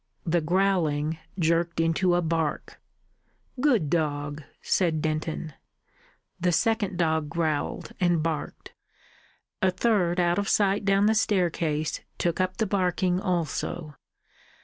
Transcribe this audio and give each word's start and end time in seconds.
The 0.25 0.41
growling 0.41 1.19
jerked 1.37 1.79
into 1.79 2.15
a 2.15 2.23
bark. 2.23 2.81
"Good 3.59 3.87
dog!" 3.87 4.41
said 4.63 4.99
Denton. 4.99 5.53
The 6.39 6.51
second 6.51 6.97
dog 6.97 7.29
growled 7.29 7.91
and 7.99 8.23
barked. 8.23 8.73
A 9.61 9.69
third 9.69 10.19
out 10.19 10.39
of 10.39 10.49
sight 10.49 10.85
down 10.85 11.05
the 11.05 11.13
staircase 11.13 12.01
took 12.17 12.41
up 12.41 12.57
the 12.57 12.65
barking 12.65 13.19
also. 13.21 13.93